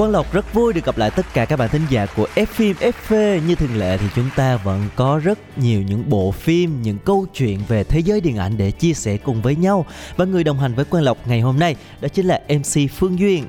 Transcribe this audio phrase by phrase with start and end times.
[0.00, 2.46] Quang Lộc rất vui được gặp lại tất cả các bạn thính giả của F
[2.46, 6.82] phim FV Như thường lệ thì chúng ta vẫn có rất nhiều những bộ phim,
[6.82, 9.86] những câu chuyện về thế giới điện ảnh để chia sẻ cùng với nhau.
[10.16, 13.18] Và người đồng hành với Quang Lộc ngày hôm nay đó chính là MC Phương
[13.18, 13.44] Duyên.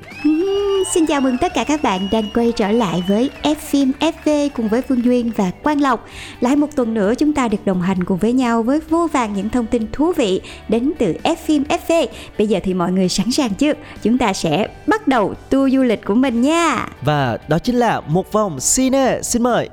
[0.94, 4.48] Xin chào mừng tất cả các bạn đang quay trở lại với F phim FV
[4.56, 6.06] cùng với Phương Duyên và Quang Lộc.
[6.40, 9.34] Lại một tuần nữa chúng ta được đồng hành cùng với nhau với vô vàng
[9.34, 12.06] những thông tin thú vị đến từ F phim FV.
[12.38, 13.72] Bây giờ thì mọi người sẵn sàng chưa?
[14.02, 16.88] Chúng ta sẽ bắt đầu tour du lịch của mình nha.
[17.02, 19.68] Và đó chính là một vòng cine Xin mời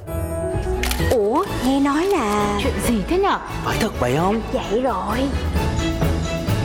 [1.11, 5.17] Ủa, nghe nói là chuyện gì thế nhở phải thật vậy không vậy rồi.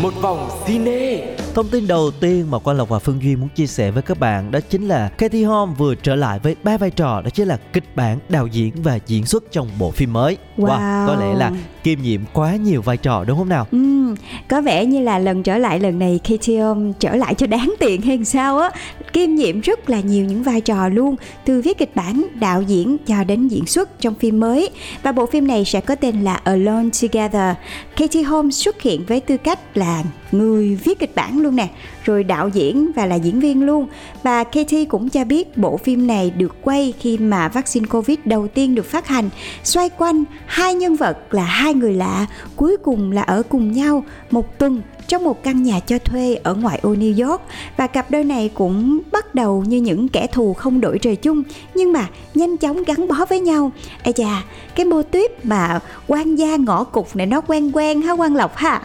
[0.03, 3.67] một vòng cine Thông tin đầu tiên mà Quang Lộc và Phương Duyên muốn chia
[3.67, 6.91] sẻ với các bạn đó chính là Katie Holmes vừa trở lại với ba vai
[6.91, 10.37] trò đó chính là kịch bản, đạo diễn và diễn xuất trong bộ phim mới.
[10.57, 11.07] Wow.
[11.07, 11.53] có lẽ là
[11.85, 13.67] kiêm nhiệm quá nhiều vai trò đúng không nào?
[13.71, 14.15] ừ,
[14.49, 17.75] có vẻ như là lần trở lại lần này KTM Holmes trở lại cho đáng
[17.79, 18.71] tiền hay sao á.
[19.13, 22.97] Kiêm nhiệm rất là nhiều những vai trò luôn từ viết kịch bản đạo diễn
[23.07, 24.71] cho đến diễn xuất trong phim mới.
[25.03, 27.57] Và bộ phim này sẽ có tên là Alone Together.
[27.97, 31.69] Katie Holmes xuất hiện với tư cách là người viết kịch bản luôn nè
[32.05, 33.87] rồi đạo diễn và là diễn viên luôn
[34.23, 38.49] và Katie cũng cho biết bộ phim này được quay khi mà vaccine Covid đầu
[38.49, 39.31] tiên được phát hành
[39.65, 44.05] xoay quanh hai nhân vật là hai người lạ cuối cùng là ở cùng nhau
[44.31, 47.43] một tuần trong một căn nhà cho thuê ở ngoại ô New York
[47.77, 51.43] và cặp đôi này cũng bắt đầu như những kẻ thù không đội trời chung
[51.75, 53.73] nhưng mà nhanh chóng gắn bó với nhau.
[54.03, 54.43] Ê chà,
[54.75, 58.57] cái mô tuyết mà quan gia ngõ cục này nó quen quen ha quan lộc
[58.57, 58.83] ha.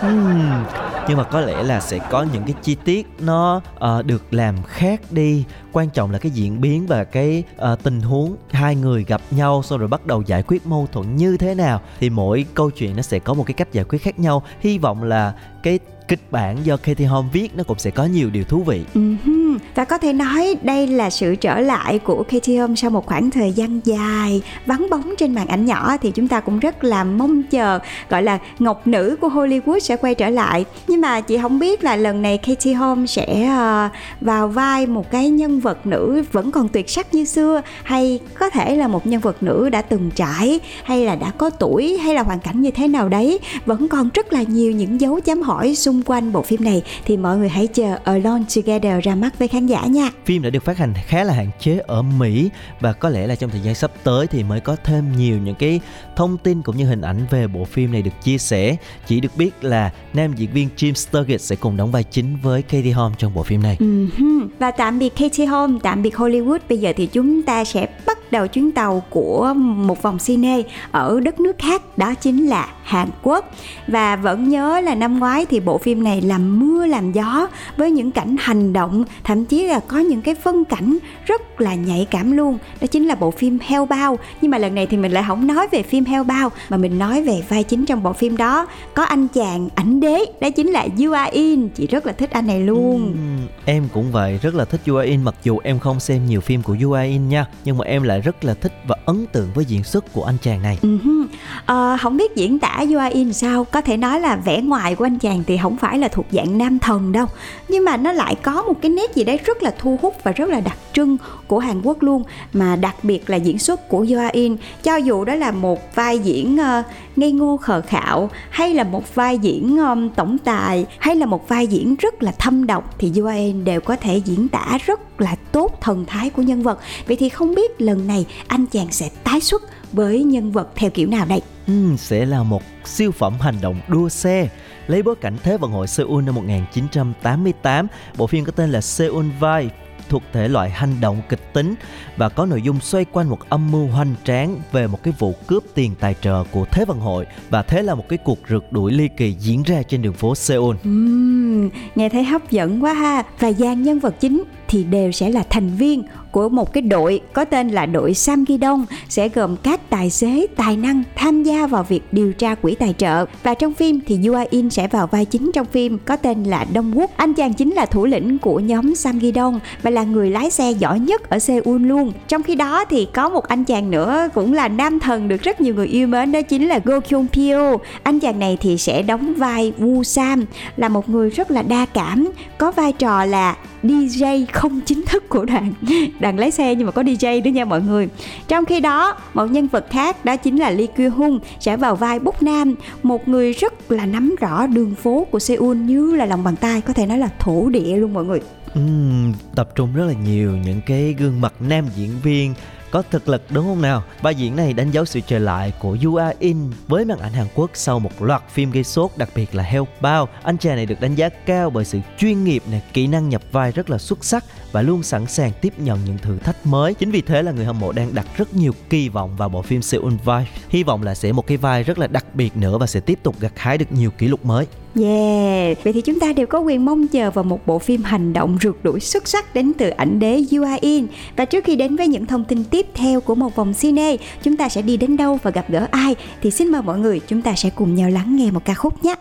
[0.00, 0.64] Hmm,
[1.08, 4.62] nhưng mà có lẽ là sẽ có những cái chi tiết nó uh, được làm
[4.62, 5.44] khác đi
[5.76, 9.62] quan trọng là cái diễn biến và cái ờ, tình huống hai người gặp nhau
[9.64, 12.96] sau rồi bắt đầu giải quyết mâu thuẫn như thế nào thì mỗi câu chuyện
[12.96, 14.42] nó sẽ có một cái cách giải quyết khác nhau.
[14.60, 15.32] Hy vọng là
[15.62, 15.78] cái
[16.08, 18.84] kịch bản do Katie Holmes viết nó cũng sẽ có nhiều điều thú vị.
[18.94, 23.06] Ừm, Và có thể nói đây là sự trở lại của Katie Holmes sau một
[23.06, 26.84] khoảng thời gian dài vắng bóng trên màn ảnh nhỏ thì chúng ta cũng rất
[26.84, 27.78] là mong chờ
[28.08, 30.64] gọi là ngọc nữ của Hollywood sẽ quay trở lại.
[30.88, 33.88] Nhưng mà chị không biết là lần này Katie Holmes sẽ ờ,
[34.20, 37.62] vào vai một cái nhân vật nữ vẫn còn tuyệt sắc như xưa?
[37.82, 41.50] Hay có thể là một nhân vật nữ đã từng trải hay là đã có
[41.50, 43.38] tuổi hay là hoàn cảnh như thế nào đấy?
[43.66, 46.82] Vẫn còn rất là nhiều những dấu chấm hỏi xung quanh bộ phim này.
[47.04, 50.10] Thì mọi người hãy chờ Alone Together ra mắt với khán giả nha.
[50.24, 52.50] Phim đã được phát hành khá là hạn chế ở Mỹ
[52.80, 55.54] và có lẽ là trong thời gian sắp tới thì mới có thêm nhiều những
[55.54, 55.80] cái
[56.16, 58.76] thông tin cũng như hình ảnh về bộ phim này được chia sẻ.
[59.06, 62.62] Chỉ được biết là nam diễn viên Jim Sturgis sẽ cùng đóng vai chính với
[62.62, 63.76] Katie Holmes trong bộ phim này.
[63.78, 66.58] Ừm, Và tạm biệt Katie Holmes, tạm biệt Hollywood.
[66.68, 71.20] Bây giờ thì chúng ta sẽ bắt đầu chuyến tàu của một vòng cine ở
[71.20, 73.54] đất nước khác Đó chính là Hàn Quốc.
[73.88, 77.90] Và vẫn nhớ là năm ngoái thì bộ phim này làm mưa làm gió Với
[77.90, 82.06] những cảnh hành động Thậm chí là có những cái phân cảnh rất là nhạy
[82.10, 82.58] cảm luôn.
[82.80, 84.18] Đó chính là bộ phim Heo Bao.
[84.40, 86.98] Nhưng mà lần này thì mình lại không nói về phim Heo Bao Mà mình
[86.98, 88.66] nói về vai chính trong bộ phim đó.
[88.94, 91.68] Có anh chàng ảnh đế Đó chính là Yoo Ah In.
[91.68, 93.12] Chị rất là thích anh này luôn.
[93.12, 96.26] Ừ, em cũng vậy rất là thích Yoo Ah In mặc dù em không xem
[96.26, 99.26] nhiều phim của Yoo In nha nhưng mà em lại rất là thích và ấn
[99.26, 100.78] tượng với diễn xuất của anh chàng này.
[100.82, 101.26] Uh-huh.
[101.66, 103.64] À, không biết diễn tả Yoo In sao?
[103.64, 106.58] Có thể nói là vẻ ngoài của anh chàng thì không phải là thuộc dạng
[106.58, 107.26] nam thần đâu.
[107.68, 110.32] Nhưng mà nó lại có một cái nét gì đấy rất là thu hút và
[110.32, 111.16] rất là đặc trưng
[111.46, 112.22] của Hàn Quốc luôn
[112.52, 114.56] mà đặc biệt là diễn xuất của Yoo In.
[114.82, 116.84] Cho dù đó là một vai diễn uh,
[117.16, 121.48] ngây ngô khờ khạo hay là một vai diễn um, tổng tài hay là một
[121.48, 125.36] vai diễn rất là thâm độc thì Joaen đều có thể diễn tả rất là
[125.52, 126.78] tốt thần thái của nhân vật.
[127.06, 130.90] Vậy thì không biết lần này anh chàng sẽ tái xuất với nhân vật theo
[130.90, 131.42] kiểu nào đây?
[131.66, 134.48] Ừ, sẽ là một siêu phẩm hành động đua xe
[134.86, 137.86] lấy bối cảnh Thế vận hội Seoul năm 1988
[138.16, 141.74] bộ phim có tên là Seoul Vibe thuộc thể loại hành động kịch tính
[142.16, 145.34] và có nội dung xoay quanh một âm mưu hoành tráng về một cái vụ
[145.46, 148.64] cướp tiền tài trợ của Thế vận hội và thế là một cái cuộc rượt
[148.70, 150.76] đuổi ly kỳ diễn ra trên đường phố Seoul.
[150.88, 155.30] Uhm, nghe thấy hấp dẫn quá ha và dàn nhân vật chính thì đều sẽ
[155.30, 159.28] là thành viên của một cái đội có tên là đội Sam Ghi Đông sẽ
[159.28, 163.26] gồm các tài xế, tài năng tham gia vào việc điều tra quỹ tài trợ.
[163.42, 166.66] Và trong phim thì Yua In sẽ vào vai chính trong phim có tên là
[166.72, 170.02] Đông Quốc anh chàng chính là thủ lĩnh của nhóm Sam Ghi Đông và là
[170.02, 172.12] người lái xe giỏi nhất ở Seoul luôn.
[172.28, 175.60] Trong khi đó thì có một anh chàng nữa cũng là nam thần được rất
[175.60, 177.76] nhiều người yêu mến, đó chính là Go Kyung Pyo.
[178.02, 180.44] Anh chàng này thì sẽ đóng vai Woo Sam,
[180.76, 182.28] là một người rất là đa cảm,
[182.58, 185.72] có vai trò là DJ không chính thức của đoàn
[186.20, 188.08] đoàn lái xe nhưng mà có DJ nữa nha mọi người.
[188.48, 191.96] Trong khi đó một nhân vật khác đó chính là Lee Kyu Hun sẽ vào
[191.96, 196.26] vai Búc Nam một người rất là nắm rõ đường phố của Seoul như là
[196.26, 198.40] lòng bàn tay có thể nói là thổ địa luôn mọi người.
[198.78, 202.54] Uhm, tập trung rất là nhiều những cái gương mặt nam diễn viên
[202.96, 204.02] có thực lực đúng không nào?
[204.22, 206.56] Vai diễn này đánh dấu sự trở lại của Yu A In
[206.88, 210.30] với màn ảnh Hàn Quốc sau một loạt phim gây sốt đặc biệt là Hellbound.
[210.42, 213.42] Anh chàng này được đánh giá cao bởi sự chuyên nghiệp này, kỹ năng nhập
[213.52, 216.94] vai rất là xuất sắc và luôn sẵn sàng tiếp nhận những thử thách mới.
[216.94, 219.62] Chính vì thế là người hâm mộ đang đặt rất nhiều kỳ vọng vào bộ
[219.62, 220.46] phim Seoul Vibe.
[220.68, 223.18] Hy vọng là sẽ một cái vai rất là đặc biệt nữa và sẽ tiếp
[223.22, 224.66] tục gặt hái được nhiều kỷ lục mới.
[225.00, 228.32] Yeah, vậy thì chúng ta đều có quyền mong chờ vào một bộ phim hành
[228.32, 231.06] động rượt đuổi xuất sắc đến từ ảnh đế You Are In.
[231.36, 234.56] Và trước khi đến với những thông tin tiếp theo của một vòng cine, chúng
[234.56, 237.42] ta sẽ đi đến đâu và gặp gỡ ai thì xin mời mọi người chúng
[237.42, 239.14] ta sẽ cùng nhau lắng nghe một ca khúc nhé.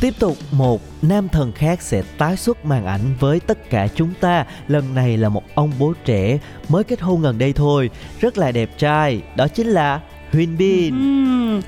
[0.00, 4.10] Tiếp tục, một nam thần khác sẽ tái xuất màn ảnh với tất cả chúng
[4.20, 4.44] ta.
[4.68, 6.38] Lần này là một ông bố trẻ
[6.68, 7.90] mới kết hôn gần đây thôi.
[8.20, 10.00] Rất là đẹp trai, Đó chính là
[10.32, 10.94] Huyên Bin.
[10.94, 11.60] Ừ.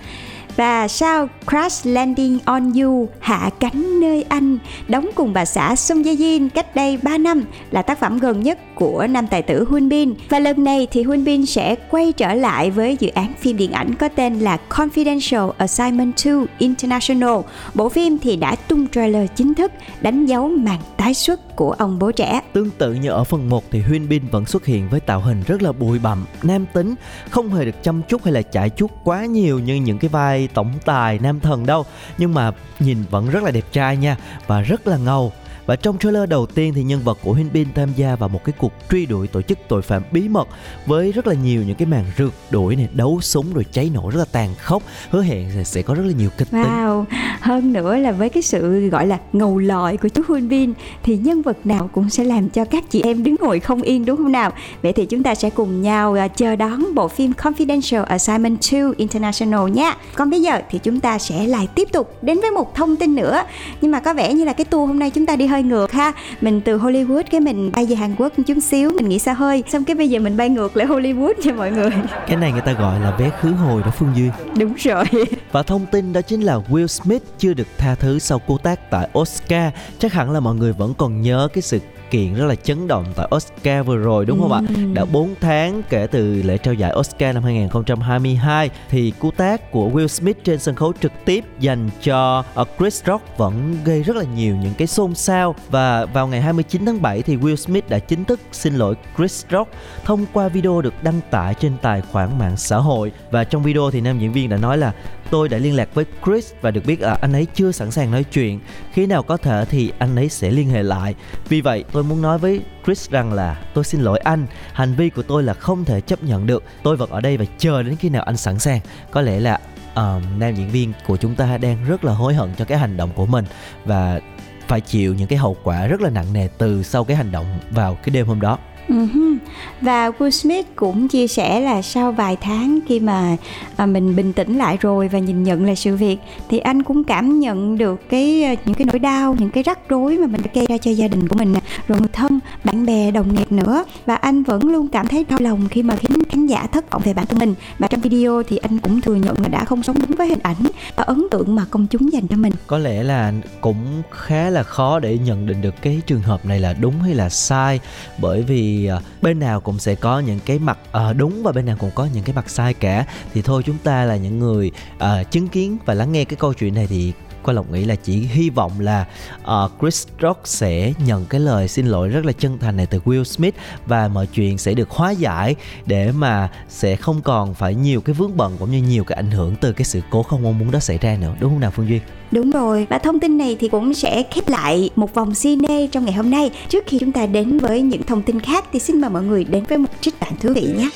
[0.57, 6.03] Và sao Crash Landing on You, hạ cánh nơi anh đóng cùng bà xã Song
[6.03, 9.65] Ye Jin cách đây 3 năm là tác phẩm gần nhất của nam tài tử
[9.65, 13.33] Hun Bin và lần này thì Hun Bin sẽ quay trở lại với dự án
[13.41, 17.37] phim điện ảnh có tên là Confidential Assignment 2 International.
[17.75, 21.99] Bộ phim thì đã tung trailer chính thức đánh dấu màn tái xuất của ông
[21.99, 22.41] bố trẻ.
[22.53, 25.43] Tương tự như ở phần 1 thì Huyên Bin vẫn xuất hiện với tạo hình
[25.47, 26.95] rất là bụi bặm, nam tính,
[27.31, 30.49] không hề được chăm chút hay là chải chút quá nhiều như những cái vai
[30.55, 31.85] tổng tài nam thần đâu,
[32.19, 34.17] nhưng mà nhìn vẫn rất là đẹp trai nha
[34.47, 35.33] và rất là ngầu.
[35.71, 38.45] Và trong trailer đầu tiên thì nhân vật của Huyên Bin tham gia vào một
[38.45, 40.49] cái cuộc truy đuổi tổ chức tội phạm bí mật
[40.87, 44.11] với rất là nhiều những cái màn rượt đuổi này, đấu súng rồi cháy nổ
[44.11, 46.63] rất là tàn khốc, hứa hẹn sẽ- sẽ có rất là nhiều kịch tính.
[46.63, 47.05] Wow,
[47.41, 50.73] hơn nữa là với cái sự gọi là ngầu lọi của chú Hun Bin
[51.03, 54.05] thì nhân vật nào cũng sẽ làm cho các chị em đứng ngồi không yên
[54.05, 54.53] đúng không nào?
[54.83, 58.81] Vậy thì chúng ta sẽ cùng nhau à, chờ đón bộ phim Confidential Assignment 2
[58.97, 59.95] International nhé.
[60.15, 63.15] Còn bây giờ thì chúng ta sẽ lại tiếp tục đến với một thông tin
[63.15, 63.43] nữa.
[63.81, 65.93] Nhưng mà có vẻ như là cái tour hôm nay chúng ta đi hơi ngược
[65.93, 66.13] ha.
[66.41, 69.33] Mình từ Hollywood cái mình bay về Hàn Quốc một chút xíu, mình nghỉ xa
[69.33, 69.65] hơi.
[69.69, 71.91] Xong cái bây giờ mình bay ngược lại Hollywood nha mọi người.
[72.27, 74.31] Cái này người ta gọi là vé khứ hồi đó Phương Duyên.
[74.59, 75.05] Đúng rồi.
[75.53, 78.91] Và thông tin đó chính là Will Smith chưa được tha thứ sau cú tác
[78.91, 79.73] tại Oscar.
[79.99, 81.79] Chắc hẳn là mọi người vẫn còn nhớ cái sự
[82.11, 84.61] kiện rất là chấn động tại Oscar vừa rồi đúng không ạ?
[84.95, 89.91] Đã 4 tháng kể từ lễ trao giải Oscar năm 2022 thì cú tác của
[89.91, 94.17] Will Smith trên sân khấu trực tiếp dành cho ờ, Chris Rock vẫn gây rất
[94.17, 95.55] là nhiều những cái xôn xao.
[95.71, 99.45] Và vào ngày 29 tháng 7 thì Will Smith đã chính thức xin lỗi Chris
[99.51, 99.71] Rock
[100.05, 103.13] thông qua video được đăng tải trên tài khoản mạng xã hội.
[103.31, 104.93] Và trong video thì nam diễn viên đã nói là
[105.31, 108.11] tôi đã liên lạc với Chris và được biết là anh ấy chưa sẵn sàng
[108.11, 108.61] nói chuyện.
[108.93, 111.15] Khi nào có thể thì anh ấy sẽ liên hệ lại.
[111.49, 114.47] Vì vậy tôi muốn nói với Chris rằng là tôi xin lỗi anh.
[114.73, 116.65] Hành vi của tôi là không thể chấp nhận được.
[116.83, 118.81] Tôi vẫn ở đây và chờ đến khi nào anh sẵn sàng.
[119.11, 119.61] Có lẽ là
[119.93, 122.97] uh, nam diễn viên của chúng ta đang rất là hối hận cho cái hành
[122.97, 123.45] động của mình
[123.85, 124.21] và
[124.69, 127.59] phải chịu những cái hậu quả rất là nặng nề từ sau cái hành động
[127.71, 128.59] vào cái đêm hôm đó.
[128.91, 129.37] Uh-huh.
[129.81, 133.37] Và Will Smith cũng chia sẻ là sau vài tháng khi mà
[133.77, 136.19] à, mình bình tĩnh lại rồi và nhìn nhận lại sự việc
[136.49, 139.89] thì anh cũng cảm nhận được cái à, những cái nỗi đau, những cái rắc
[139.89, 141.55] rối mà mình đã gây ra cho gia đình của mình
[141.89, 145.39] rồi người thân, bạn bè, đồng nghiệp nữa và anh vẫn luôn cảm thấy đau
[145.43, 148.43] lòng khi mà khiến khán giả thất vọng về bản thân mình và trong video
[148.49, 150.63] thì anh cũng thừa nhận là đã không sống đúng với hình ảnh
[150.97, 152.53] và ấn tượng mà công chúng dành cho mình.
[152.67, 156.61] có lẽ là cũng khá là khó để nhận định được cái trường hợp này
[156.61, 157.81] là đúng hay là sai
[158.19, 161.67] bởi vì À, bên nào cũng sẽ có những cái mặt à, đúng và bên
[161.67, 163.07] nào cũng có những cái mặt sai cả.
[163.35, 166.55] Thì thôi chúng ta là những người à, chứng kiến và lắng nghe cái câu
[166.55, 169.07] chuyện này thì qua Lộc nghĩ là chỉ hy vọng là
[169.43, 173.01] uh, Chris Rock sẽ nhận cái lời xin lỗi rất là chân thành này từ
[173.05, 173.55] Will Smith
[173.87, 175.55] và mọi chuyện sẽ được hóa giải
[175.87, 179.31] để mà sẽ không còn phải nhiều cái vướng bận cũng như nhiều cái ảnh
[179.31, 181.71] hưởng từ cái sự cố không mong muốn đó xảy ra nữa đúng không nào
[181.71, 182.01] Phương Duyên?
[182.31, 186.05] Đúng rồi, và thông tin này thì cũng sẽ khép lại một vòng cine trong
[186.05, 186.51] ngày hôm nay.
[186.69, 189.45] Trước khi chúng ta đến với những thông tin khác thì xin mời mọi người
[189.45, 190.89] đến với một trích đoạn thú vị nhé.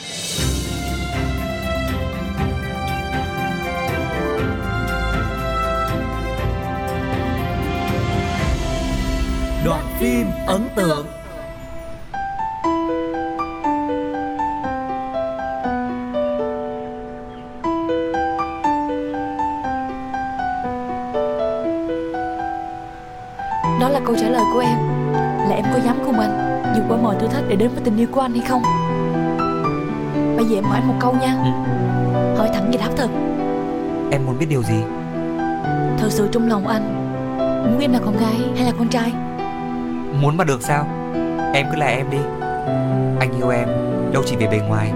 [9.64, 11.06] Đoạn phim ấn tượng.
[23.80, 24.78] Đó là câu trả lời của em.
[25.48, 26.62] Là em có dám cùng anh?
[26.74, 28.62] Vượt qua mọi thử thách để đến với tình yêu của anh hay không?
[30.36, 31.34] Bây giờ em hỏi anh một câu nha.
[32.36, 33.08] Hỏi thẳng và đáp thật.
[34.10, 34.82] Em muốn biết điều gì?
[35.98, 37.04] Thật sự trong lòng anh
[37.70, 39.12] Muốn em là con gái hay là con trai
[40.20, 40.86] Muốn mà được sao?
[41.54, 42.18] Em cứ là em đi.
[43.20, 43.68] Anh yêu em
[44.12, 44.92] đâu chỉ về bề ngoài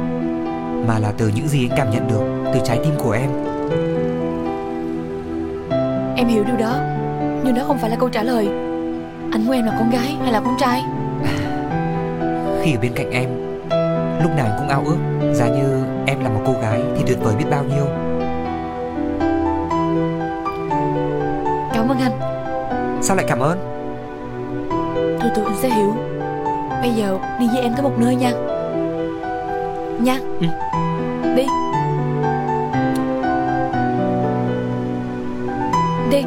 [0.86, 3.30] Mà là từ những gì anh cảm nhận được Từ trái tim của em.
[6.16, 6.76] Em hiểu điều đó
[7.44, 8.46] Nhưng đó không phải là câu trả lời.
[9.32, 10.82] Anh muốn em là con gái hay là con trai?
[12.62, 13.28] Khi ở bên cạnh em
[14.22, 14.98] Lúc nào anh cũng ao ước
[15.32, 17.86] Giá như em là một cô gái Thì tuyệt vời biết bao nhiêu.
[21.74, 22.12] Cảm ơn anh.
[23.02, 23.77] Sao lại cảm ơn
[25.20, 25.94] Từ từ anh sẽ hiểu.
[26.80, 28.32] Bây giờ đi với em tới một nơi nha.
[30.00, 30.18] Nha.
[30.40, 30.46] Ừ.
[31.36, 31.46] Đi.
[36.10, 36.22] Đi.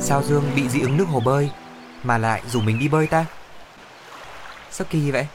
[0.00, 1.50] Sao Dương bị dị ứng nước hồ bơi
[2.02, 3.26] Mà lại rủ mình đi bơi ta?
[4.70, 5.26] Sao kỳ vậy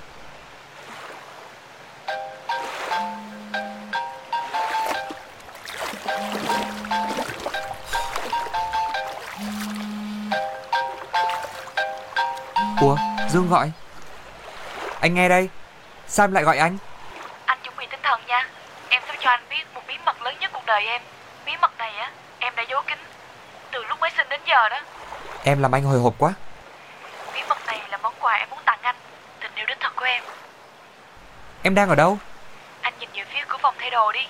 [13.35, 13.71] Dương gọi.
[14.99, 15.49] Anh nghe đây.
[16.07, 16.77] Sao em lại gọi anh.
[17.45, 18.47] Anh chuẩn bị tinh thần nha.
[20.65, 21.01] Đời em.
[21.45, 22.97] Bí mật này á Em đã giấu kín
[23.71, 24.79] Từ lúc mới sinh đến giờ đó.
[25.43, 26.33] Em làm anh hồi hộp quá.
[27.33, 28.95] Bí mật này là món quà em muốn tặng anh
[29.39, 30.23] Tình yêu đích thực của em.
[31.63, 32.17] Em đang ở đâu?
[32.81, 34.27] Anh nhìn về phía cửa phòng thay đồ đi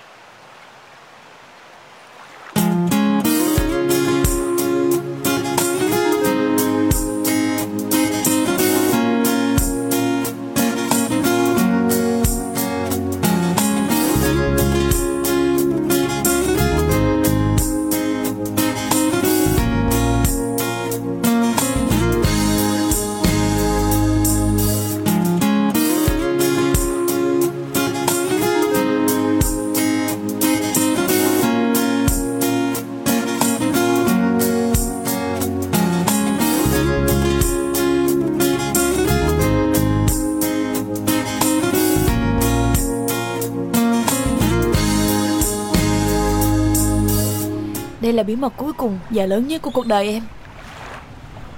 [48.25, 50.23] bí mật cuối cùng và lớn nhất của cuộc đời em.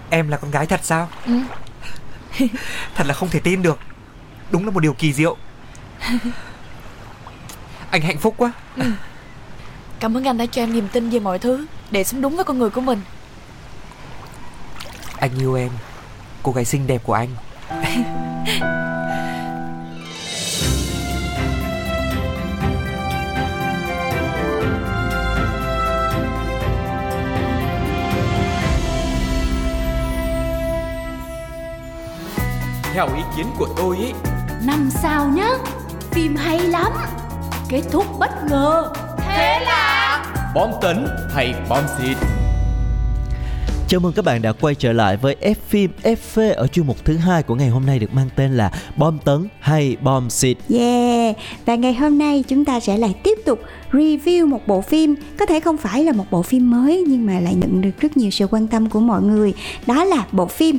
[0.10, 1.10] Em là con gái thật sao?
[1.26, 1.40] Ừ.
[2.96, 3.80] Thật là không thể tin được.
[4.52, 5.38] Đúng là một điều kỳ diệu.
[7.90, 8.52] Anh hạnh phúc quá.
[10.00, 12.46] Cảm ơn anh đã cho em niềm tin về mọi thứ Để sống đúng với
[12.46, 13.02] con người của mình.
[15.20, 15.72] Anh yêu em.
[16.44, 17.30] Cô gái xinh đẹp của anh
[32.98, 34.14] Theo ý kiến của tôi ấy
[34.66, 35.50] Năm sao nhá
[36.12, 36.92] Phim hay lắm.
[37.70, 38.94] Kết thúc bất ngờ.
[39.18, 40.26] Thế là
[40.56, 42.18] Bom tấn hay bom xịt?
[43.88, 47.06] Chào mừng các bạn đã quay trở lại với F phim FV ở chuyên mục
[47.06, 50.58] thứ hai của ngày hôm nay được mang tên là Bom tấn hay bom xịt.
[50.70, 51.36] Yeah,
[51.66, 53.60] và ngày hôm nay chúng ta sẽ lại tiếp tục
[53.92, 55.16] review một bộ phim.
[55.40, 58.18] Có thể không phải là một bộ phim mới nhưng mà lại nhận được rất
[58.18, 59.54] nhiều sự quan tâm của mọi người.
[59.88, 60.78] Đó là bộ phim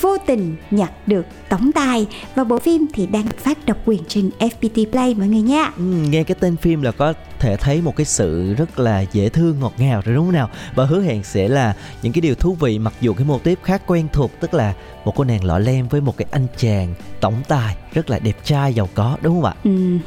[0.00, 4.02] Vô tình nhặt được tổng tài Và bộ phim thì đang được phát độc quyền
[4.08, 7.82] trên FPT Play mọi người nha Ừ, nghe cái tên phim là có thể thấy
[7.82, 10.50] một cái sự rất là dễ thương ngọt ngào rồi đúng không nào?
[10.74, 13.58] Và hứa hẹn sẽ là những cái điều thú vị mặc dù cái mô típ
[13.62, 16.94] khá quen thuộc tức là một cô nàng lọ lem với một cái anh chàng
[17.20, 19.54] tổng tài rất là đẹp trai giàu có đúng không ạ?
[19.64, 19.98] Ừm,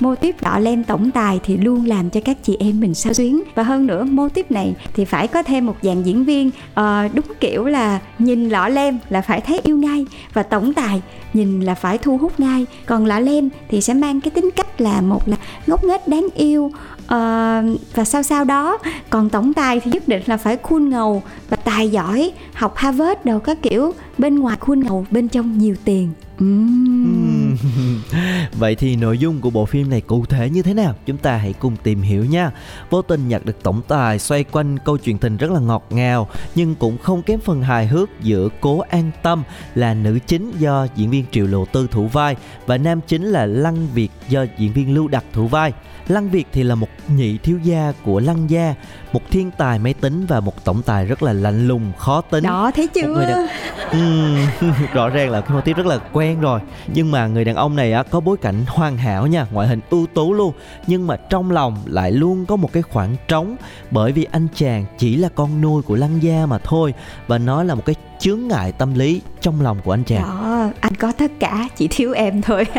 [0.00, 3.12] mô típ đỏ lem tổng tài thì luôn làm cho các chị em mình sao
[3.12, 3.42] xuyến.
[3.54, 7.08] Và hơn nữa mô típ này thì phải có thêm một dàn diễn viên ờ,
[7.14, 10.06] đúng kiểu là nhìn lọ lem là phải thấy yêu ngay.
[10.32, 12.66] Và tổng tài nhìn là phải thu hút ngay.
[12.86, 15.36] Còn lọ lem thì sẽ mang cái tính cách là một là
[15.66, 16.72] ngốc nghếch đáng yêu
[17.06, 17.62] ờ,
[17.94, 18.78] và sao sao đó.
[19.10, 23.20] Còn tổng tài thì nhất định là phải cool ngầu và tài giỏi học Harvard
[23.24, 26.08] đồ các kiểu bên ngoài khuôn ngầu bên trong nhiều tiền.
[26.38, 27.29] Ừm.
[28.58, 30.94] Vậy thì nội dung của bộ phim này cụ thể như thế nào?
[31.06, 32.50] Chúng ta hãy cùng tìm hiểu nha.
[32.90, 36.28] Vô tình nhặt được tổng tài xoay quanh câu chuyện tình rất là ngọt ngào
[36.54, 39.42] nhưng cũng không kém phần hài hước giữa Cố An Tâm
[39.74, 42.36] là nữ chính do diễn viên Triệu Lộ Tư thủ vai
[42.66, 45.72] và nam chính là Lăng Việt do diễn viên Lưu Đặc thủ vai.
[46.08, 48.74] Lăng Việt thì là một nhị thiếu gia của Lăng gia,
[49.12, 52.44] một thiên tài máy tính và một tổng tài rất là lạnh lùng, khó tính.
[52.44, 53.46] đó thấy Một người chưa đàn-
[53.90, 54.36] Ừm,
[54.94, 56.60] rõ ràng là cái mô típ rất là quen rồi
[56.94, 59.68] nhưng mà người người đàn ông này á, có bối cảnh hoàn hảo nha, ngoại
[59.68, 60.52] hình ưu tú luôn.
[60.86, 63.56] Nhưng mà trong lòng lại luôn có một cái khoảng trống,
[63.90, 66.94] bởi vì anh chàng chỉ là con nuôi của lăng gia mà thôi,
[67.26, 70.22] và nó là một cái chướng ngại tâm lý trong lòng của anh chàng.
[70.22, 72.64] Đó, anh có tất cả, chỉ thiếu em thôi.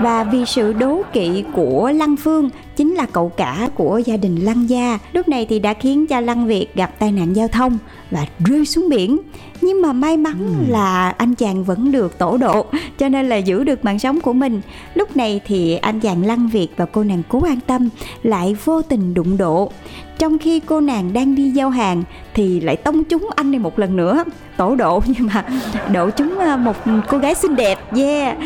[0.00, 4.44] Và vì sự đố kỵ của lăng phương, chính là cậu cả của gia đình
[4.44, 7.78] lăng gia, lúc này thì đã khiến cho lăng việt gặp tai nạn giao thông
[8.10, 9.18] và rơi xuống biển
[9.64, 12.66] nhưng mà may mắn là anh chàng vẫn được tổ độ
[12.98, 14.60] cho nên là giữ được mạng sống của mình.
[14.94, 17.88] Lúc này thì anh chàng lăng việt và cô nàng cố an tâm
[18.22, 19.72] lại vô tình đụng độ
[20.18, 22.02] trong khi cô nàng đang đi giao hàng
[22.34, 24.24] thì lại tông trúng anh này một lần nữa.
[24.56, 25.44] Tổ độ nhưng mà
[25.92, 26.76] độ trúng ờ, một
[27.08, 28.38] cô gái xinh đẹp, yeah.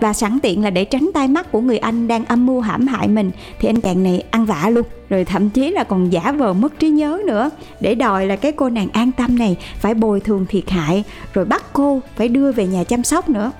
[0.00, 2.86] Và sẵn tiện là để tránh tai mắt của người anh đang âm mưu hãm
[2.86, 4.84] hại mình thì anh chàng này ăn vạ luôn.
[5.08, 7.50] Rồi thậm chí là còn giả vờ mất trí nhớ nữa.
[7.80, 11.44] Để đòi là cái cô nàng an tâm này phải bồi thường thiệt hại, rồi
[11.44, 13.52] bắt cô phải đưa về nhà chăm sóc nữa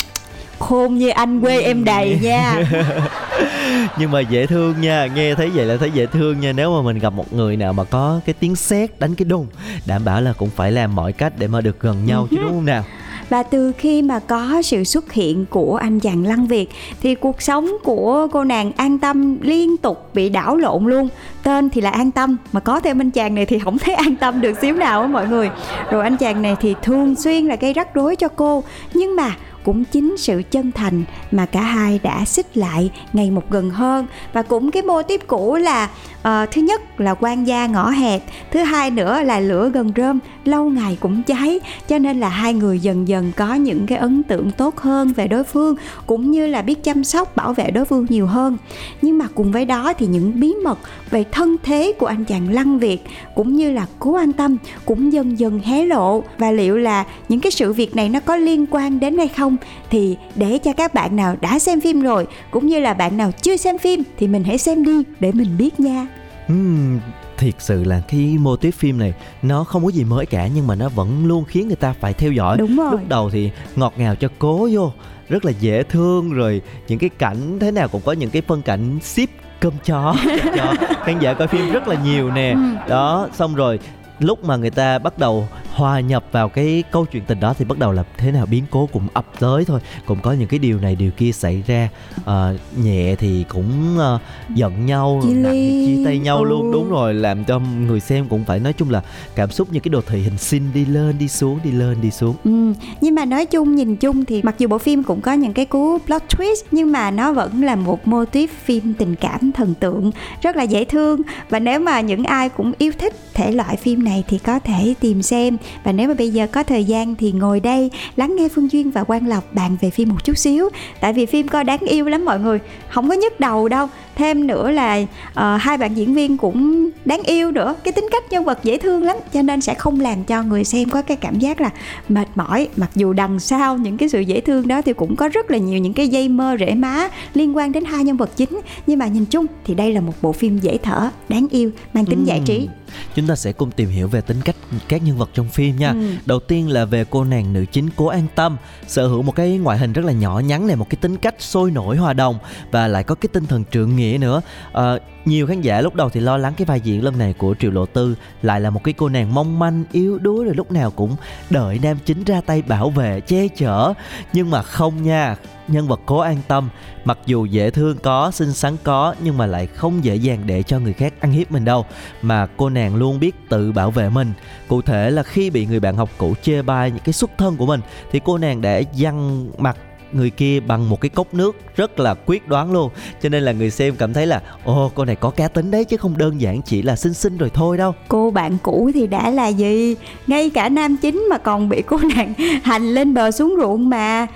[0.58, 2.64] khôn như anh quê em đầy nha.
[3.98, 6.52] Nhưng mà dễ thương nha nghe thấy vậy là thấy dễ thương nha.
[6.52, 9.46] Nếu mà mình gặp một người nào mà có cái tiếng sét đánh cái đùng
[9.86, 12.50] đảm bảo là cũng phải làm mọi cách để mà được gần nhau chứ đúng
[12.50, 12.84] không nào?
[13.28, 16.70] Và từ khi mà có sự xuất hiện của anh chàng Lăng Việt
[17.02, 21.08] thì cuộc sống của cô nàng An Tâm liên tục bị đảo lộn luôn.
[21.42, 24.16] Tên thì là An Tâm mà có thêm anh chàng này thì không thấy an
[24.16, 25.50] tâm được xíu nào á mọi người.
[25.90, 28.64] Rồi anh chàng này thì thường xuyên là gây rắc rối cho cô.
[28.94, 29.30] Nhưng mà
[29.66, 34.06] cũng chính sự chân thành mà cả hai đã xích lại ngày một gần hơn.
[34.32, 35.90] Và cũng cái mô tiếp cũ là
[36.26, 40.18] à, thứ nhất là quan gia ngõ hẹp thứ hai nữa là lửa gần rơm
[40.44, 44.22] lâu ngày cũng cháy cho nên là hai người dần dần có những cái ấn
[44.22, 47.84] tượng tốt hơn về đối phương cũng như là biết chăm sóc bảo vệ đối
[47.84, 48.56] phương nhiều hơn.
[49.02, 50.78] Nhưng mà cùng với đó thì những bí mật
[51.10, 55.12] về thân thế của anh chàng lăng việt cũng như là cố an tâm cũng
[55.12, 56.22] dần dần hé lộ.
[56.38, 59.56] Và liệu là những cái sự việc này nó có liên quan đến hay không
[59.90, 63.32] thì để cho các bạn nào đã xem phim rồi cũng như là bạn nào
[63.42, 66.06] chưa xem phim thì mình hãy xem đi để mình biết nha.
[66.48, 67.00] Ừm,
[67.36, 70.66] thiệt sự là cái mô típ phim này nó không có gì mới cả nhưng
[70.66, 72.56] mà nó vẫn luôn khiến người ta phải theo dõi.
[72.58, 72.90] Đúng rồi.
[72.90, 74.92] lúc đầu thì ngọt ngào cho cố vô
[75.28, 78.62] rất là dễ thương rồi những cái cảnh thế nào cũng có những cái phân
[78.62, 79.28] cảnh ship
[79.60, 80.14] cơm chó.
[80.56, 82.54] Cho khán giả coi phim rất là nhiều nè.
[82.88, 83.78] Đó xong rồi
[84.18, 87.64] lúc mà người ta bắt đầu hòa nhập vào cái câu chuyện tình đó thì
[87.64, 88.46] bắt đầu là thế nào?
[88.46, 89.80] Biến cố cũng ập tới thôi.
[90.06, 91.88] Cũng có những cái điều này điều kia xảy ra.
[92.24, 94.18] Ờ, nhẹ thì cũng ờ,
[94.54, 96.62] giận nhau Chia nặng thì chia tay nhau luôn.
[96.62, 96.72] Ừ.
[96.72, 99.02] đúng rồi làm cho người xem cũng phải nói chung là
[99.34, 102.10] cảm xúc như cái đồ thị hình sin đi lên đi xuống đi lên đi
[102.10, 102.36] xuống.
[102.44, 105.52] Ừ, nhưng mà nói chung nhìn chung thì mặc dù bộ phim cũng có những
[105.52, 109.52] cái cú plot twist nhưng mà nó vẫn là một mô típ phim tình cảm
[109.52, 110.10] thần tượng
[110.42, 111.22] rất là dễ thương.
[111.50, 114.94] Và nếu mà những ai cũng yêu thích thể loại phim này thì có thể
[115.00, 115.56] tìm xem.
[115.84, 118.90] Và nếu mà bây giờ có thời gian thì ngồi đây lắng nghe Phương Duyên
[118.90, 120.68] và Quang Lộc bàn về phim một chút xíu.
[121.00, 124.46] Tại vì phim coi đáng yêu lắm mọi người, không có nhức đầu đâu thêm
[124.46, 125.02] nữa là
[125.34, 127.74] ờ, hai bạn diễn viên cũng đáng yêu nữa.
[127.84, 130.64] Cái tính cách nhân vật dễ thương lắm cho nên sẽ không làm cho người
[130.64, 131.70] xem có cái cảm giác là
[132.08, 132.68] mệt mỏi.
[132.76, 135.58] Mặc dù đằng sau những cái sự dễ thương đó thì cũng có rất là
[135.58, 138.60] nhiều những cái dây mơ rễ má liên quan đến hai nhân vật chính.
[138.86, 142.04] Nhưng mà nhìn chung thì đây là một bộ phim dễ thở đáng yêu mang
[142.04, 142.68] tính giải trí.
[143.14, 144.56] Chúng ta sẽ cùng tìm hiểu về tính cách
[144.88, 145.90] các nhân vật trong phim nha.
[145.90, 145.98] Ừ.
[146.26, 148.56] đầu tiên là về cô nàng nữ chính cố an tâm.
[148.86, 151.34] Sở hữu một cái ngoại hình rất là nhỏ nhắn này một cái tính cách
[151.38, 152.38] sôi nổi hòa đồng
[152.70, 154.40] và lại có cái tinh thần trượng nghĩa nữa.
[154.72, 157.54] À, nhiều khán giả lúc đầu thì lo lắng cái vai diễn lần này của
[157.58, 160.72] triệu lộ tư lại là một cái cô nàng mong manh yếu đuối rồi lúc
[160.72, 161.16] nào cũng
[161.50, 163.92] đợi nam chính ra tay bảo vệ che chở.
[164.32, 165.36] Nhưng mà không nha
[165.68, 166.68] nhân vật cố an tâm.
[167.04, 170.62] Mặc dù dễ thương có xinh xắn có nhưng mà lại không dễ dàng để
[170.62, 171.86] cho người khác ăn hiếp mình đâu.
[172.22, 174.32] Mà cô nàng luôn biết tự bảo vệ mình.
[174.68, 177.56] Cụ thể là khi bị người bạn học cũ chê bai những cái xuất thân
[177.56, 177.80] của mình
[178.12, 179.76] thì cô nàng đã dằn mặt
[180.12, 182.90] người kia bằng một cái cốc nước rất là quyết đoán luôn.
[183.22, 185.84] Cho nên là người xem cảm thấy là ô, cô này có cá tính đấy
[185.84, 187.94] chứ không đơn giản chỉ là xinh xinh rồi thôi đâu.
[188.08, 189.96] Cô bạn cũ thì đã là gì?
[190.26, 194.26] Ngay cả nam chính mà còn bị cô nàng hành lên bờ xuống ruộng mà.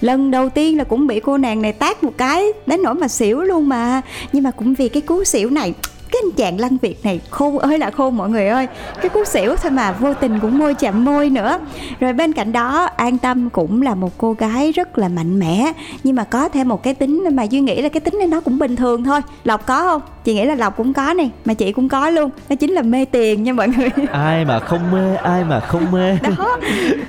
[0.00, 3.08] Lần đầu tiên là cũng bị cô nàng này tát một cái đến nỗi mà
[3.08, 4.00] xỉu luôn mà.
[4.32, 5.74] Nhưng mà cũng vì cái cú xỉu này
[6.12, 8.66] cái anh chàng lăng việt này khôn ơi là khôn mọi người ơi.
[9.02, 11.58] Cái cú xỉu thôi mà, vô tình cũng môi chạm môi nữa.
[12.00, 15.72] Rồi bên cạnh đó, an tâm cũng là một cô gái rất là mạnh mẽ.
[16.04, 18.40] Nhưng mà có thêm một cái tính mà duy nghĩ là cái tính này nó
[18.40, 19.20] cũng bình thường thôi.
[19.44, 20.02] Lộc có không?
[20.24, 22.30] Chị nghĩ là lộc cũng có này mà chị cũng có luôn.
[22.48, 23.88] Đó chính là mê tiền nha mọi người.
[24.12, 26.16] Ai mà không mê ai mà không mê.
[26.36, 26.58] Đó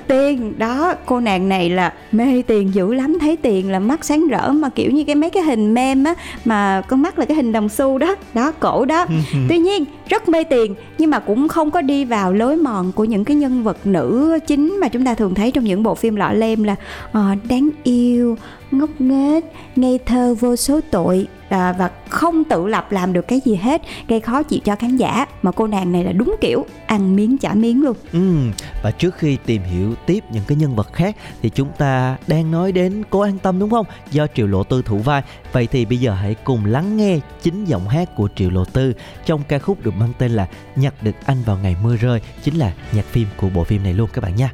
[0.06, 3.18] tiền đó cô nàng này là mê tiền dữ lắm.
[3.20, 6.14] Thấy tiền là mắt sáng rỡ mà kiểu như cái mấy cái hình mem á
[6.44, 8.16] mà con mắt là cái hình đồng xu đó.
[8.34, 9.06] Đó cổ đó.
[9.48, 13.04] Tuy nhiên rất mê tiền nhưng mà cũng không có đi vào lối mòn của
[13.04, 16.16] những cái nhân vật nữ chính mà chúng ta thường thấy trong những bộ phim
[16.16, 16.74] lọ lem là
[17.12, 18.36] ờ, đáng yêu
[18.70, 19.44] ngốc nghếch
[19.76, 23.82] ngây thơ vô số tội à, và không tự lập làm được cái gì hết
[24.08, 27.38] gây khó chịu cho khán giả mà cô nàng này là đúng kiểu ăn miếng
[27.38, 28.50] trả miếng luôn ừ
[28.82, 32.50] và trước khi tìm hiểu tiếp những cái nhân vật khác thì chúng ta đang
[32.50, 33.86] nói đến cô An Tâm đúng không?
[34.10, 35.22] Do Triệu Lộ Tư thủ vai.
[35.52, 38.92] Vậy thì bây giờ hãy cùng lắng nghe chính giọng hát của Triệu Lộ Tư
[39.26, 42.54] trong ca khúc được mang tên là Nhặt được anh vào ngày mưa rơi, chính
[42.54, 44.52] là nhạc phim của bộ phim này luôn các bạn nha.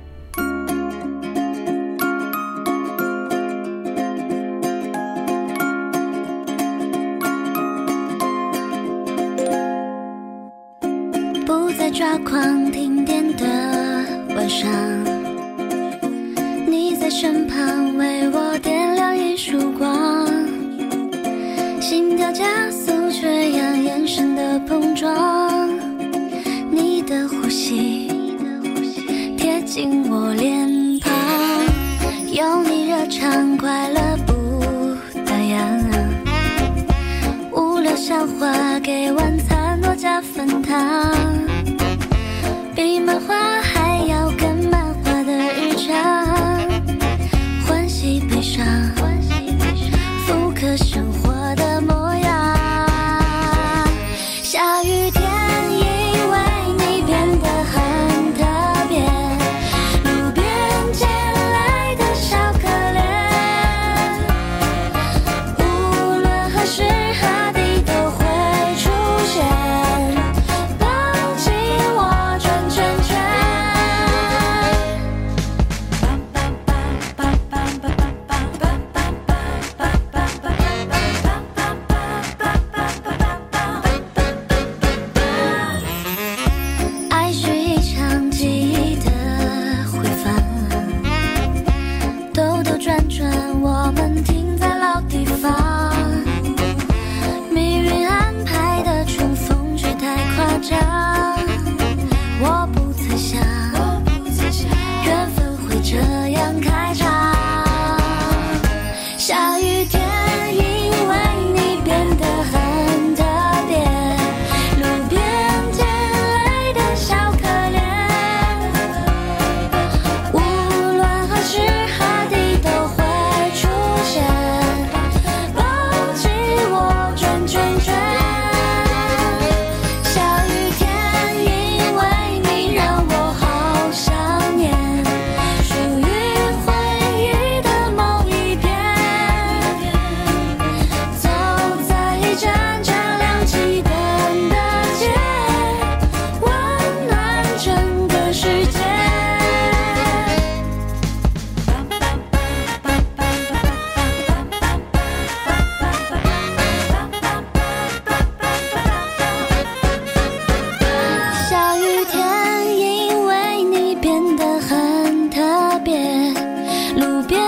[166.98, 167.38] 路边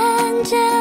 [0.45, 0.80] 街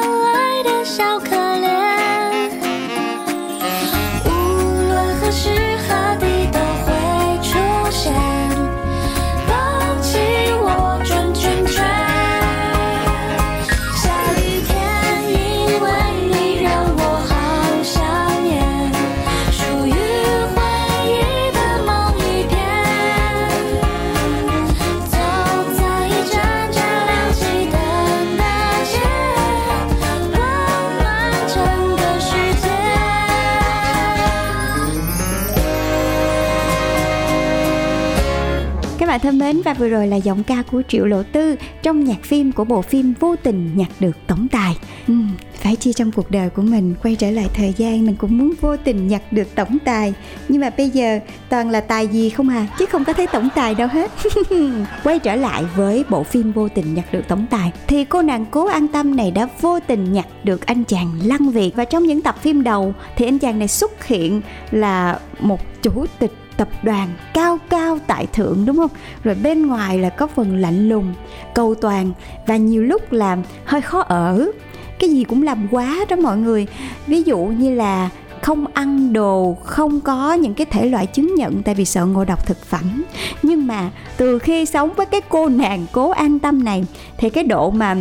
[39.20, 42.24] bạn thân mến và vừa rồi là giọng ca của Triệu Lộ Tư trong nhạc
[42.24, 44.78] phim của bộ phim Vô tình nhặt được tổng tài.
[45.08, 48.38] Ừm, phải chi trong cuộc đời của mình quay trở lại thời gian mình cũng
[48.38, 50.14] muốn vô tình nhặt được tổng tài.
[50.48, 53.50] Nhưng mà bây giờ toàn là tài gì không à chứ không có thấy tổng
[53.56, 54.12] tài đâu hết.
[55.04, 58.46] Quay trở lại với bộ phim vô tình nhặt được tổng tài thì cô nàng
[58.52, 61.76] cố an tâm này đã vô tình nhặt được anh chàng lăng việt.
[61.76, 66.06] Và trong những tập phim đầu thì anh chàng này xuất hiện là một chủ
[66.20, 68.92] tịch tập đoàn cao cao tại thượng, đúng không?
[69.24, 71.14] Rồi bên ngoài là có phần lạnh lùng,
[71.54, 72.12] cầu toàn
[72.48, 74.52] và nhiều lúc làm hơi khó ở.
[75.00, 76.68] Cái gì cũng làm quá đó mọi người.
[77.08, 78.10] Ví dụ như là
[78.42, 82.26] không ăn đồ, không có những cái thể loại chứng nhận tại vì sợ ngộ
[82.26, 83.04] độc thực phẩm.
[83.44, 86.86] Nhưng mà từ khi sống với cái cô nàng cố an tâm này,
[87.18, 87.96] thì cái độ mà,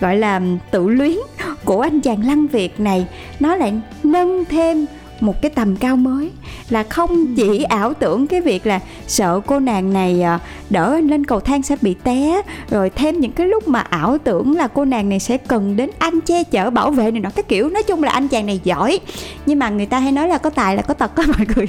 [0.00, 1.16] gọi là, tự luyến
[1.64, 3.06] của anh chàng lăng việt này,
[3.40, 3.72] nó lại
[4.04, 4.86] nâng thêm
[5.20, 6.30] một cái tầm cao mới
[6.70, 10.38] là không chỉ ảo tưởng cái việc là sợ cô nàng này à,
[10.70, 14.56] đỡ lên cầu thang sẽ bị té rồi thêm những cái lúc mà ảo tưởng
[14.56, 17.42] là cô nàng này sẽ cần đến anh che chở bảo vệ này nọ cái
[17.42, 19.00] kiểu nói chung là anh chàng này giỏi.
[19.46, 21.66] Nhưng mà người ta hay nói là có tài là có tật đó mọi người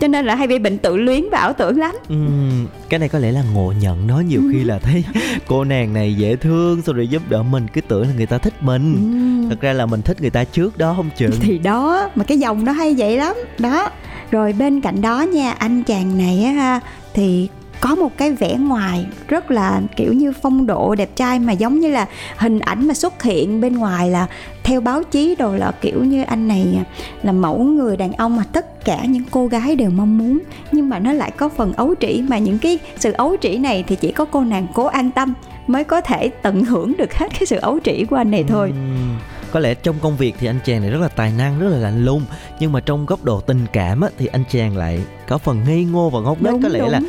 [0.00, 1.94] cho nên là hay bị bệnh tự luyến và ảo tưởng lắm.
[2.08, 5.04] Ừm, cái này có lẽ là ngộ nhận nó nhiều khi là thấy
[5.46, 8.38] cô nàng này dễ thương xong rồi giúp đỡ mình cứ tưởng là người ta
[8.38, 8.94] thích mình.
[8.94, 9.50] Ừm.
[9.50, 11.30] thật ra là mình thích người ta trước đó không chừng.
[11.40, 13.36] Thì đó mà cái dòng nó hay vậy lắm.
[13.58, 13.90] Đó.
[14.30, 16.80] Rồi bên cạnh đó nha, anh chàng này á ha,
[17.14, 17.48] thì
[17.80, 21.80] có một cái vẻ ngoài rất là, kiểu như, phong độ đẹp trai mà giống
[21.80, 24.26] như là hình ảnh mà xuất hiện bên ngoài là
[24.62, 26.84] theo báo chí đồ là kiểu như anh này
[27.22, 30.38] là mẫu người đàn ông mà tất cả những cô gái đều mong muốn.
[30.72, 33.84] Nhưng mà nó lại có phần ấu trĩ mà những cái sự ấu trĩ này
[33.86, 35.34] thì chỉ có cô nàng cố an tâm
[35.66, 38.72] mới có thể tận hưởng được hết cái sự ấu trĩ của anh này thôi.
[38.72, 41.68] Uhm có lẽ trong công việc thì anh chàng này rất là tài năng rất
[41.68, 42.24] là lạnh lùng
[42.60, 45.84] nhưng mà trong góc độ tình cảm á, thì anh chàng lại có phần ngây
[45.84, 46.54] ngô và ngốc nghếch.
[46.62, 46.88] Có lẽ đúng.
[46.88, 47.00] là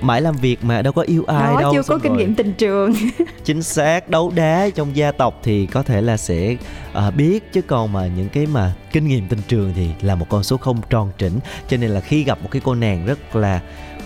[0.00, 2.34] mãi làm việc mà đâu có yêu ai đó đâu chưa có kinh rồi nghiệm
[2.34, 2.92] tình trường.
[3.44, 6.56] Chính xác đấu đá trong gia tộc thì có thể là sẽ
[6.92, 10.26] à, biết chứ còn mà những cái mà kinh nghiệm tình trường thì là một
[10.28, 13.36] con số không tròn chỉnh cho nên là khi gặp một cái cô nàng rất
[13.36, 13.60] là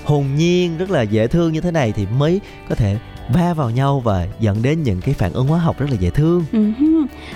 [0.05, 2.97] hồn nhiên rất là dễ thương như thế này thì mới có thể
[3.29, 6.11] va vào nhau và dẫn đến những cái phản ứng hóa học rất là dễ
[6.11, 6.45] thương.
[6.53, 6.73] Ừ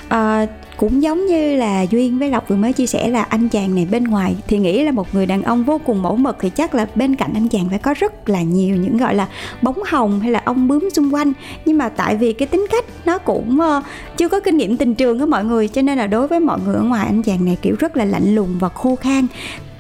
[0.09, 0.47] ờ,
[0.77, 3.87] cũng giống như là duyên với lộc vừa mới chia sẻ là anh chàng này
[3.91, 6.75] bên ngoài thì nghĩ là một người đàn ông vô cùng mẫu mực thì chắc
[6.75, 9.29] là bên cạnh anh chàng phải có rất là nhiều những gọi là
[9.63, 11.33] bóng hồng hay là ông bướm xung quanh.
[11.65, 13.83] Nhưng mà tại vì cái tính cách nó cũng ờ,
[14.17, 16.59] chưa có kinh nghiệm tình trường của mọi người, cho nên là đối với mọi
[16.67, 19.27] người ở ngoài anh chàng này kiểu rất là lạnh lùng và khô khan.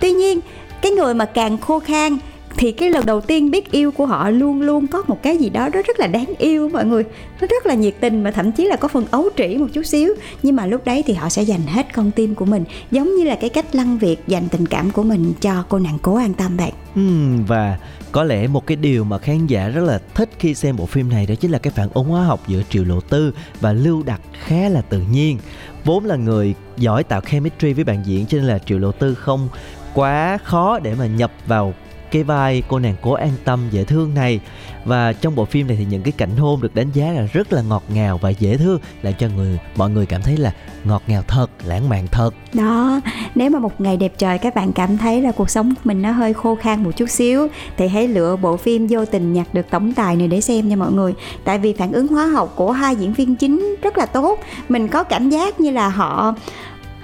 [0.01, 0.40] Tuy nhiên,
[0.83, 2.19] cái người mà càng khô khan
[2.57, 5.51] thì cái lần đầu tiên biết yêu của họ luôn luôn có một cái gì
[5.51, 7.05] đó rất rất là đáng yêu mọi người.
[7.40, 9.87] Nó rất là nhiệt tình mà thậm chí là có phần ấu trĩ một chút
[9.87, 10.14] xíu.
[10.42, 13.25] Nhưng mà lúc đấy thì họ sẽ dành hết con tim của mình giống như
[13.25, 16.35] là cái cách lăng việt dành tình cảm của mình cho cô nàng cố an
[16.35, 17.03] tâm bạn ừ,
[17.47, 17.79] và
[18.12, 21.09] có lẽ một cái điều mà khán giả rất là thích khi xem bộ phim
[21.09, 24.03] này đó chính là cái phản ứng hóa học giữa Triệu Lộ Tư và Lưu
[24.03, 25.38] Đặc khá là tự nhiên.
[25.85, 29.14] Vốn là người giỏi tạo chemistry với bạn diễn cho nên là Triệu Lộ Tư
[29.14, 29.49] không
[29.95, 31.75] quá khó để mà nhập vào
[32.11, 34.40] cái vai cô nàng cố an tâm, dễ thương này.
[34.85, 37.53] Và trong bộ phim này thì những cái cảnh hôn được đánh giá là rất
[37.53, 40.53] là ngọt ngào và dễ thương, làm cho người, mọi người cảm thấy là
[40.85, 42.35] ngọt ngào thật, lãng mạn thật.
[42.55, 43.01] Đó,
[43.35, 46.03] nếu mà một ngày đẹp trời các bạn cảm thấy là cuộc sống của mình
[46.03, 49.47] nó hơi khô khan một chút xíu, thì hãy lựa bộ phim vô tình nhặt
[49.55, 51.14] được tổng tài này để xem nha mọi người.
[51.45, 54.38] Tại vì phản ứng hóa học của hai diễn viên chính rất là tốt.
[54.69, 56.35] Mình có cảm giác như là họ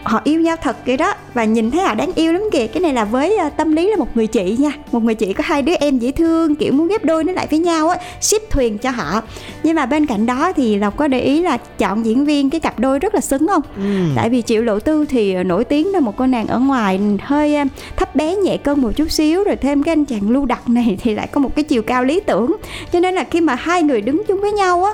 [0.02, 1.14] họ yêu nhau thật kìa đó.
[1.34, 2.66] Và nhìn thấy họ đáng yêu lắm kìa.
[2.66, 4.72] Cái này là với ờ, tâm lý là một người chị nha.
[4.92, 7.46] Một người chị có hai đứa em dễ thương kiểu muốn ghép đôi nó lại
[7.50, 9.22] với nhau á ship thuyền cho họ.
[9.62, 12.60] Nhưng mà bên cạnh đó thì lộc có để ý là chọn diễn viên cái
[12.60, 13.62] cặp đôi rất là xứng không?
[14.16, 17.00] Tại vì triệu lộ tư thì ờ, nổi tiếng là một cô nàng ở ngoài
[17.22, 17.64] hơi ờ,
[17.96, 20.98] thấp bé nhẹ cân một chút xíu rồi thêm cái anh chàng lưu đặc này
[21.02, 22.56] thì lại có một cái chiều cao lý tưởng.
[22.92, 24.92] Cho nên là khi mà hai người đứng chung với nhau á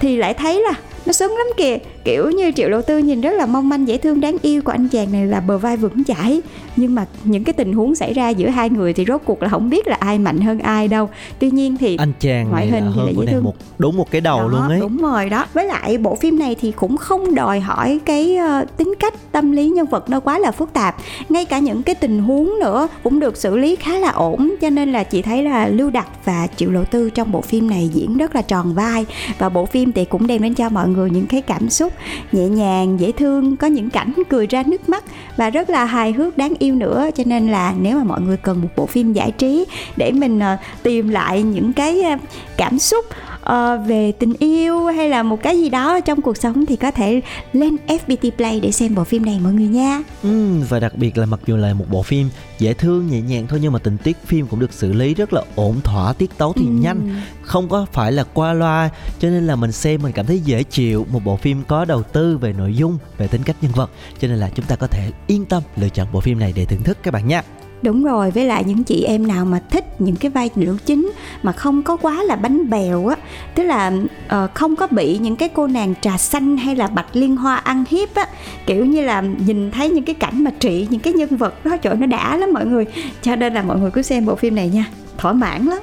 [0.00, 0.72] thì lại thấy là
[1.06, 3.96] nó xứng lắm kìa kiểu như triệu lộ tư nhìn rất là mong manh dễ
[3.96, 6.40] thương đáng yêu của anh chàng này là bờ vai vững chãi.
[6.76, 9.48] Nhưng mà những cái tình huống xảy ra giữa hai người thì rốt cuộc là
[9.48, 11.08] không biết là ai mạnh hơn ai đâu.
[11.38, 13.44] Tuy nhiên thì anh chàng ngoại hình là thì là dễ thương.
[13.44, 14.80] một đúng một cái đầu đó, luôn ấy.
[14.80, 15.46] đúng rồi đó.
[15.52, 19.52] Với lại bộ phim này thì cũng không đòi hỏi cái ờ, tính cách tâm
[19.52, 20.96] lý nhân vật nó quá là phức tạp.
[21.28, 24.70] Ngay cả những cái tình huống nữa cũng được xử lý khá là ổn cho
[24.70, 27.90] nên là chị thấy là lưu đặc và triệu lộ tư trong bộ phim này
[27.92, 29.06] diễn rất là tròn vai.
[29.38, 31.89] Và bộ phim thì cũng đem đến cho mọi người những cái cảm xúc
[32.32, 35.04] nhẹ nhàng, dễ thương, có những cảnh cười ra nước mắt
[35.36, 37.10] và rất là hài hước, đáng yêu nữa.
[37.14, 39.64] Cho nên là nếu mà mọi người cần một bộ phim giải trí
[39.96, 42.16] để mình ờ, tìm lại những cái ờ,
[42.56, 43.04] cảm xúc
[43.40, 46.90] ờ, về tình yêu hay là một cái gì đó trong cuộc sống thì có
[46.90, 47.20] thể
[47.52, 50.02] lên FPT Play để xem bộ phim này mọi người nha.
[50.22, 53.46] Ừm, và đặc biệt là mặc dù là một bộ phim dễ thương nhẹ nhàng
[53.48, 56.30] thôi nhưng mà tình tiết phim cũng được xử lý rất là ổn thỏa tiết
[56.38, 56.80] tấu thì Ừm.
[56.80, 58.90] nhanh không có phải là qua loa.
[59.18, 61.06] Cho nên là mình xem mình cảm thấy dễ chịu.
[61.12, 63.90] Một bộ phim có đầu tư về nội dung về tính cách nhân vật.
[64.20, 66.64] Cho nên là chúng ta có thể yên tâm lựa chọn bộ phim này để
[66.64, 67.42] thưởng thức các bạn nha
[67.82, 71.12] Đúng rồi, với lại những chị em nào mà thích những cái vai nữ chính
[71.42, 73.16] mà không có quá là bánh bèo á,
[73.54, 73.92] tức là
[74.26, 77.56] uh, không có bị những cái cô nàng trà xanh hay là bạch liên hoa
[77.56, 78.26] ăn hiếp á,
[78.66, 81.76] kiểu như là nhìn thấy những cái cảnh mà trị những cái nhân vật đó
[81.76, 82.84] trời nó đã lắm mọi người.
[83.22, 84.84] Cho nên là mọi người cứ xem bộ phim này nha,
[85.18, 85.78] thỏa mãn lắm.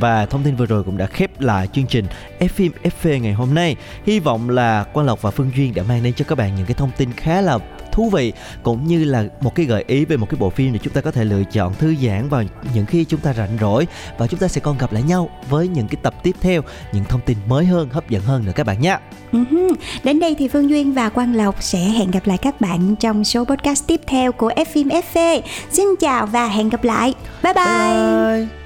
[0.00, 2.04] Và thông tin vừa rồi cũng đã khép lại chương trình
[2.38, 3.76] F phim FV ngày hôm nay.
[4.04, 6.66] Hy vọng là Quang Lộc và Phương Duyên đã mang đến cho các bạn những
[6.66, 7.58] cái thông tin khá là
[7.96, 8.32] thú vị
[8.62, 11.00] cũng như là một cái gợi ý về một cái bộ phim để chúng ta
[11.00, 12.42] có thể lựa chọn thư giãn vào
[12.74, 13.86] những khi chúng ta rảnh rỗi
[14.18, 17.04] và chúng ta sẽ còn gặp lại nhau với những cái tập tiếp theo những
[17.04, 18.98] thông tin mới hơn hấp dẫn hơn nữa các bạn nhé
[19.32, 19.74] Uh-huh.
[20.04, 23.24] Đến đây thì Phương Duyên và Quang Lộc sẽ hẹn gặp lại các bạn trong
[23.24, 25.40] số podcast tiếp theo của F phim FV.
[25.70, 27.14] Xin chào và hẹn gặp lại.
[27.42, 27.64] Bye bye.
[27.64, 28.65] bye